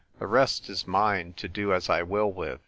[0.17, 2.59] The rest is mine, to do as I will with.